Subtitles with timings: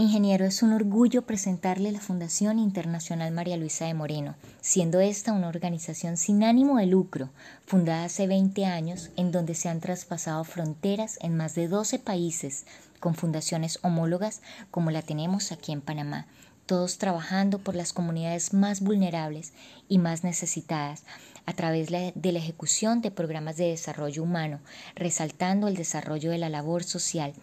[0.00, 5.48] Ingeniero, es un orgullo presentarle la Fundación Internacional María Luisa de Moreno, siendo esta una
[5.48, 7.28] organización sin ánimo de lucro,
[7.66, 12.64] fundada hace 20 años, en donde se han traspasado fronteras en más de 12 países,
[12.98, 14.40] con fundaciones homólogas
[14.70, 16.26] como la tenemos aquí en Panamá,
[16.64, 19.52] todos trabajando por las comunidades más vulnerables
[19.86, 21.04] y más necesitadas,
[21.44, 24.60] a través de la ejecución de programas de desarrollo humano,
[24.94, 27.34] resaltando el desarrollo de la labor social,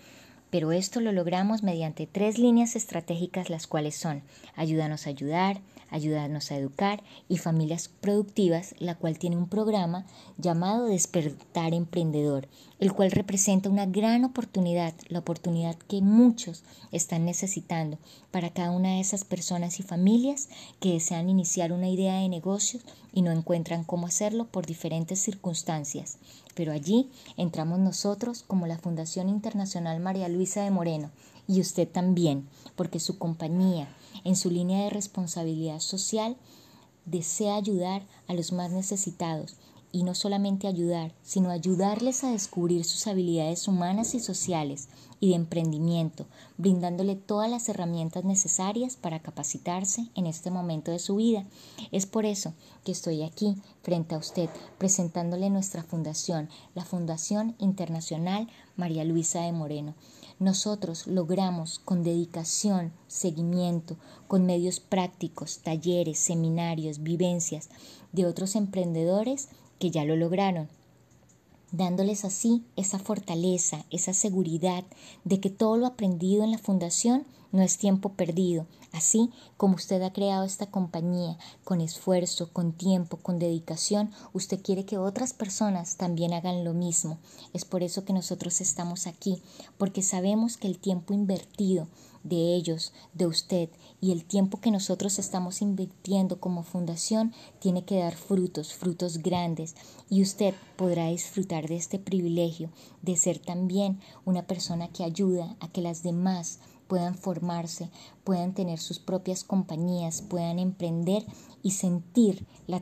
[0.50, 4.24] pero esto lo logramos mediante tres líneas estratégicas, las cuales son
[4.56, 10.06] Ayúdanos a ayudar, Ayúdanos a educar y Familias Productivas, la cual tiene un programa
[10.38, 17.98] llamado Despertar Emprendedor, el cual representa una gran oportunidad, la oportunidad que muchos están necesitando
[18.32, 20.50] para cada una de esas personas y familias
[20.82, 22.82] que desean iniciar una idea de negocio
[23.14, 26.18] y no encuentran cómo hacerlo por diferentes circunstancias.
[26.54, 31.10] Pero allí entramos nosotros como la Fundación Internacional María Luisa de Moreno
[31.48, 33.88] y usted también, porque su compañía,
[34.24, 36.38] en su línea de responsabilidad social,
[37.06, 39.56] desea ayudar a los más necesitados
[39.92, 45.36] y no solamente ayudar, sino ayudarles a descubrir sus habilidades humanas y sociales y de
[45.36, 46.26] emprendimiento,
[46.58, 51.46] brindándole todas las herramientas necesarias para capacitarse en este momento de su vida.
[51.92, 58.48] Es por eso que estoy aquí frente a usted presentándole nuestra fundación, la Fundación Internacional
[58.76, 59.96] María Luisa de Moreno.
[60.40, 67.70] Nosotros logramos con dedicación, seguimiento, con medios prácticos, talleres, seminarios, vivencias
[68.12, 69.50] de otros emprendedores
[69.80, 70.68] que ya lo lograron,
[71.72, 74.84] dándoles así esa fortaleza, esa seguridad
[75.24, 80.02] de que todo lo aprendido en la fundación no es tiempo perdido, así como usted
[80.02, 85.98] ha creado esta compañía con esfuerzo, con tiempo, con dedicación, usted quiere que otras personas
[85.98, 87.18] también hagan lo mismo.
[87.54, 89.42] Es por eso que nosotros estamos aquí,
[89.78, 91.88] porque sabemos que el tiempo invertido
[92.24, 93.70] de ellos, de usted
[94.02, 99.76] y el tiempo que nosotros estamos invirtiendo como fundación tiene que dar frutos, frutos grandes
[100.10, 102.70] y usted podrá disfrutar de este privilegio
[103.02, 107.90] de ser también una persona que ayuda a que las demás puedan formarse,
[108.24, 111.26] puedan tener sus propias compañías, puedan emprender
[111.62, 112.82] y sentir la,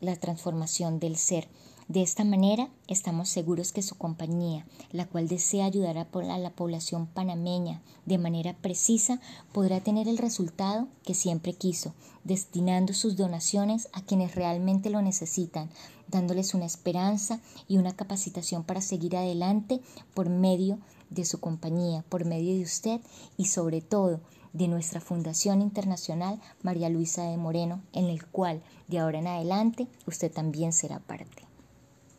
[0.00, 1.48] la transformación del ser.
[1.86, 7.06] De esta manera, estamos seguros que su compañía, la cual desea ayudar a la población
[7.06, 9.20] panameña de manera precisa,
[9.52, 11.92] podrá tener el resultado que siempre quiso,
[12.24, 15.68] destinando sus donaciones a quienes realmente lo necesitan,
[16.08, 19.82] dándoles una esperanza y una capacitación para seguir adelante
[20.14, 20.78] por medio
[21.10, 23.02] de su compañía, por medio de usted
[23.36, 24.20] y sobre todo
[24.54, 29.86] de nuestra Fundación Internacional María Luisa de Moreno, en el cual de ahora en adelante
[30.06, 31.44] usted también será parte.